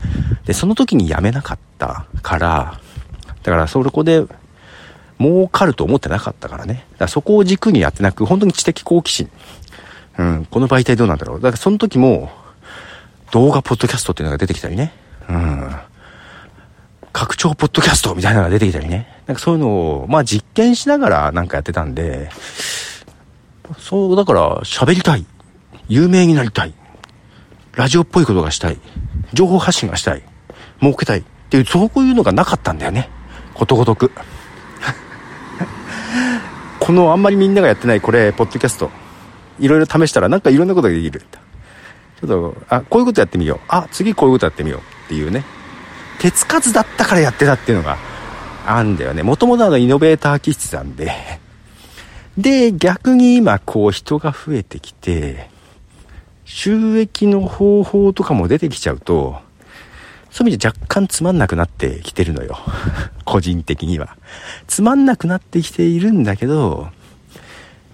[0.47, 2.81] で、その時に辞めなかったから、
[3.43, 4.25] だからそこで
[5.21, 6.87] 儲かると思ってなかったからね。
[6.93, 9.31] だからそこを軸にやってなく、本当に知的好奇心。
[10.19, 11.41] うん、この媒体どうなんだろう。
[11.41, 12.31] だからその時も、
[13.31, 14.93] 動画ポッドキャストっていうのが出てきたりね。
[15.29, 15.77] うん。
[17.13, 19.23] 拡張ポッドキャストみたいなのが出てきたりね。
[19.27, 22.31] なんかそういうのを、まあ実験しながらなんかやってたんで、
[23.79, 25.27] そう、だから喋りたい。
[25.89, 26.75] 有名になりたい。
[27.75, 28.79] ラジオっぽいことがしたい。
[29.33, 30.23] 情報発信がしたい。
[30.81, 31.21] 儲けたい。
[31.21, 33.09] っていう、そういうのがなかったんだよね。
[33.55, 34.13] ことごとく。
[36.89, 38.91] このあんまりみんながやってないこれ、ポッドキャスト。
[39.61, 41.21] いろいろ試したらなんかいろんなことができる。
[41.21, 43.61] ちょっと、あ、こういうことやってみよう。
[43.69, 45.45] あ、次こういうことやってみようっていうね。
[46.19, 47.99] 手つかずだったからやってたっていうのが
[48.65, 49.23] あんだよね。
[49.23, 51.13] もともとあのイノベーター気質なんで。
[52.39, 55.51] で、逆に今こう人が増えてきて、
[56.47, 59.43] 収益の方法とかも出てきちゃうと、
[60.39, 62.57] そういう意味で若干つまんなくなってきてるのよ。
[63.27, 64.17] 個人的には。
[64.69, 66.91] つまんなくなってきているんだけど、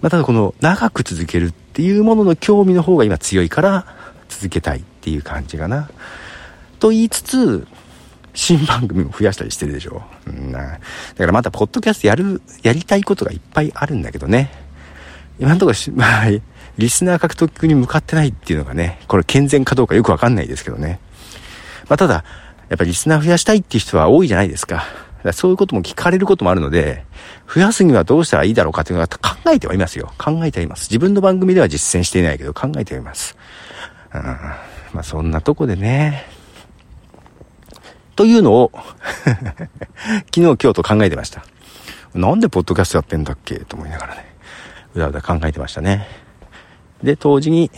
[0.03, 3.87] まあ、ただこの長く続けるっていうものの興味の方が今強いから
[4.29, 5.89] 続けたいっていう感じかな。
[6.77, 7.67] と言いつつ、
[8.35, 10.03] 新番組も増やしたりしてるでしょ。
[10.27, 10.59] うんな。
[10.59, 14.51] だからまたポッドキャストやる、やりたいことがいっぱいあるんだけどね。
[15.39, 16.25] 今のところ、まあ、
[16.77, 20.99] リスナー獲得に向かってないっていうのがね、これ健全かどうかよくわかんないですけどね。
[21.87, 22.23] まあ、ただ、
[22.69, 24.83] やっぱりリスナー増やしたいっていう人は多いじゃないですか。
[25.25, 27.03] かそういうことも聞かれることもあるので、
[27.51, 30.13] 増やすにはどうしたらいいだろうかというのは考えてはいますよ。
[30.17, 30.89] 考えてはいます。
[30.89, 33.35] 自分の番組では実践していないけど考えてはいます。
[34.13, 36.25] うん、まあそんなとこでね。
[38.15, 38.71] というのを
[39.25, 39.45] 昨
[40.35, 41.43] 日今日と考えてました。
[42.13, 43.59] なんでポッドキャストやってんだっけ？
[43.59, 44.25] と思いながらね、
[44.95, 46.07] うだうだ考えてましたね。
[47.03, 47.71] で、当時に、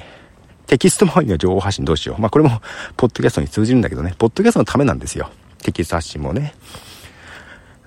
[0.67, 2.21] テキスト周りの情報発信どうしよう。
[2.21, 2.61] まあこれも、
[2.97, 5.29] ポッドキャストに通じるんだけどね、ポッドキャストのためなんですよ。
[5.63, 6.53] テキスト発信もね。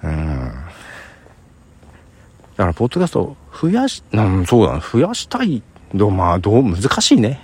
[0.03, 0.53] うん。
[2.57, 5.63] だから、ポッドキャスト増やし、うん、そうだな、増やしたい。
[5.95, 7.41] どう、まあ、どう、難しいね。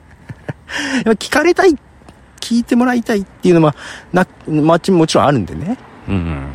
[1.04, 1.76] 聞かれたい、
[2.40, 3.74] 聞いてもらいたいっていうのは、
[4.12, 5.76] な、まち、もちろんあるんでね。
[6.08, 6.54] うん。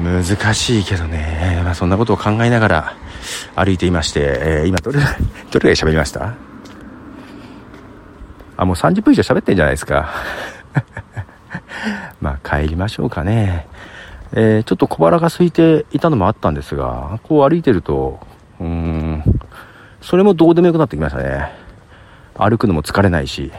[0.00, 1.60] 難しいけどね。
[1.64, 2.96] まあ、そんなことを考えながら
[3.56, 4.98] 歩いていまして、えー、今どれ、
[5.50, 6.34] どれぐらい喋りました？
[8.56, 10.10] あ、もう30分以上喋ってんじゃないですか。
[12.20, 13.66] まあ、帰りましょうかね。
[14.32, 18.20] えー、ちょっと小腹が空いていたのもあったんですが、こう歩いてると、
[18.60, 19.24] うーん、
[20.02, 21.50] それもどうでもよくなってきましたね。
[22.38, 23.50] 歩くのも疲れないし。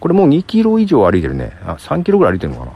[0.00, 1.56] これもう2キロ以上歩いてるね。
[1.66, 2.72] あ、3キロぐらい歩いてるのかな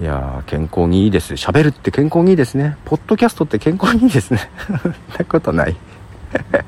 [0.00, 1.34] いやー、健康にいいです。
[1.34, 2.78] 喋るって健康にいいですね。
[2.86, 4.50] ポッドキャストって健康にいいですね。
[4.66, 5.76] そんなことない。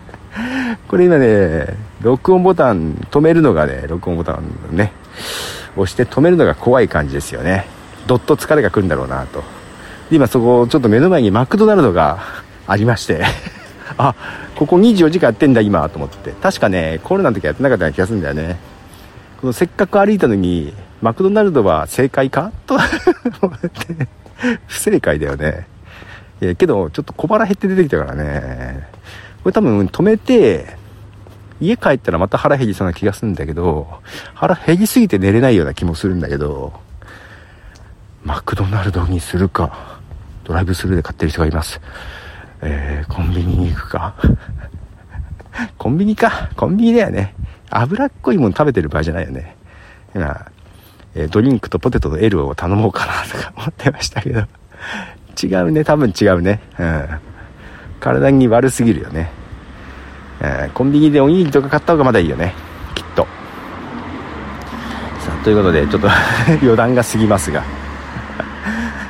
[0.87, 1.67] これ今ね、
[2.03, 4.93] 録音ボタン止めるのがね、録音ボタンね、
[5.77, 7.65] 押して止めるのが怖い感じですよね。
[8.07, 9.43] どっと疲れが来るんだろうなと。
[10.11, 12.19] 今そこ、ちょっと目の前にマクドナルドが
[12.69, 13.25] ありまして
[13.97, 14.15] あ、
[14.57, 16.33] ここ24時間やってんだ今と思って。
[16.43, 18.59] 確かね、コロナの時やってなかったような気がするんだよね。
[19.41, 22.53] このせっかく歩いたのに、マクドナルドは正解か？
[22.67, 22.79] と、
[24.67, 25.67] 不正解だよね。
[26.41, 28.87] いや、けど、ちょっと小腹減って出てきたからね。
[29.43, 30.77] これ多分止めて、
[31.61, 34.01] 家帰ったらまた腹減りそうな気がするんだけど、
[34.35, 36.73] 腹減りすぎて寝れないような気もするんだけど、
[38.23, 39.99] マクドナルドにするか、
[40.45, 41.81] ドライブスルーで買ってる人がいます。
[42.61, 44.15] えー、コンビニに行くか？
[45.79, 46.51] コンビニか？
[46.57, 47.35] コンビニだよね。
[47.71, 49.57] 脂っこいもの食べてる場合じゃないよね。
[50.15, 50.47] 今、
[51.15, 54.47] え、ドリンクとポテトと L を頼もうかなとか思ってましたけど。
[55.43, 55.85] 違うね。
[55.85, 56.61] 多分違うね。
[56.79, 57.09] うん。
[58.01, 59.31] 体に悪すぎるよね。
[60.41, 62.55] えー、コンビニでおにぎりとか買った方がまだいいよね。
[62.95, 63.27] きっと。
[65.21, 66.09] さあ、ということで、ちょっと
[66.63, 67.63] 余談が過ぎますが。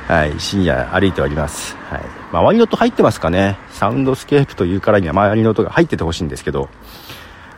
[0.09, 1.77] はい、深夜歩いております。
[1.89, 2.01] はい。
[2.33, 6.69] 周りの音入ってますかね Soundscape というからには周りの音が入っててほしいんですけど、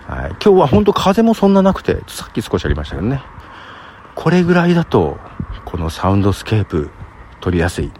[0.06, 3.22] はい、今日は本当風もそんななくて、さっき少しありましたけどね。
[4.14, 5.18] これぐらいだと、
[5.64, 6.90] この Soundscape
[7.40, 7.90] 録りやすい。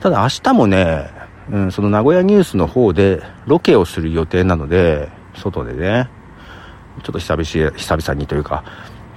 [0.00, 1.10] ただ明日もね、
[1.50, 6.08] うん、その名古屋ニュースの方でロケをする予定なので、外でね、
[7.02, 8.64] ちょっと久々久々にというか、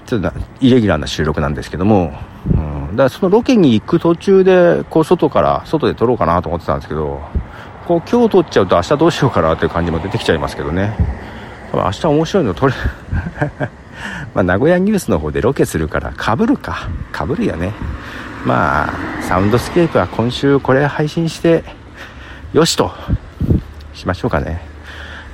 [0.06, 2.14] ちょっとイレギュラーな収録なんですけども、
[2.54, 7.22] うん、だからそのロケに行く途中で、こう外から、外で撮ろうかなと思ってたんですけど、
[7.88, 10.96] こう今日撮っちゃうと明日どうしようかなっていう感じも出てきちゃいますけどね。
[11.72, 12.74] 多分明日面白いの撮れ、
[14.34, 16.90] まあ名古屋ニュースの方でロケするから被るか。
[17.14, 17.74] 被るよね。
[18.46, 21.64] まあ、サウンドスケープは今週これ配信して、
[22.54, 22.92] よしと、
[23.94, 24.62] しましょうかね。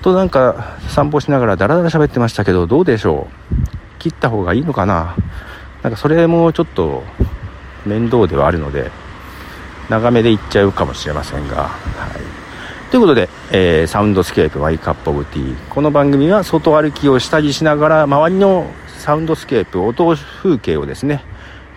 [0.02, 5.16] となんか散歩しながらダラダラ喋ってましたけど、どうでしょう切った方がいいのかな
[5.84, 7.04] なんかそれもちょっと
[7.86, 8.92] 面倒ではあるので、
[9.90, 12.37] 長めで行っちゃうかもしれませんが、はい。
[12.90, 15.68] ということで、えー、サウンドスケープ my cup of tea。
[15.68, 21.22] この番組は外歩きをしたりしながら、周りのサウンドスケープ、音風景をですね、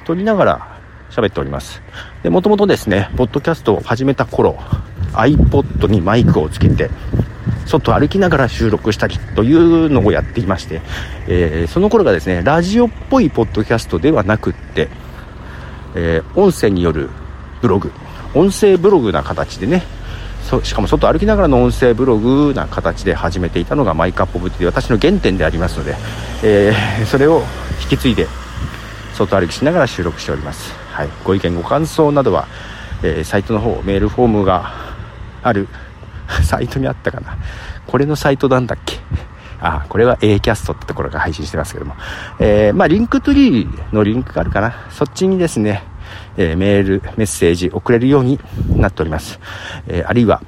[0.05, 0.81] 撮りながら
[1.11, 1.83] 喋っております。
[2.23, 4.57] で、もともとですね、ポッドキャストを始めた頃、
[5.13, 6.89] iPod にマイクをつけて、
[7.67, 10.81] 外歩きながら収録したりというのをやっていまして、
[11.27, 14.89] えー、その頃がですね、ラジオっぽいポッドキャストではなくって、
[15.97, 17.11] えー、音声による
[17.61, 17.91] ブログ、
[18.33, 19.83] 音声ブログな形でね、
[20.65, 25.95] しかも外歩きながらの音声ブログな形で始めていたのがマイクアップオブという私の原点でありますので、
[26.43, 27.43] えー、それを
[27.83, 28.27] 引き継いで
[29.15, 30.75] 外歩きしながら収録しております。
[30.91, 32.49] はい、ご意見ご感想などは、
[33.03, 34.73] えー、サイトの方、メールフォームが
[35.43, 35.69] ある
[36.43, 37.37] サイトにあったかな。
[37.87, 38.99] これのサイトなんだっけ？
[39.61, 41.95] あ、これは A キャストってところが配信してますけども。
[42.39, 44.75] えー、まあ、 Linktree のリンクがあるかな。
[44.91, 45.83] そっちにですね、
[46.37, 48.39] えー、メール、メッセージ送れるように
[48.69, 49.41] なっております。
[49.87, 50.43] えー、あるいは、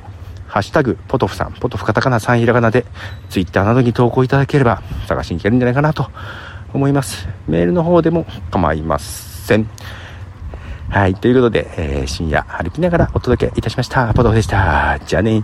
[0.46, 2.84] ハッシュタグ、ポトフさん、ポトフカタカナ3ひらがなで、
[3.30, 6.10] ツイッターなどに投稿いただければ、探しに行けるんじゃないかなと
[6.74, 7.28] 思います。
[7.48, 9.68] メールの方でも構いません。
[10.88, 14.12] はい、ということで、えー、深夜歩きながらお届けいたしました。
[14.12, 14.98] ポトフでした。
[15.06, 15.42] じゃあね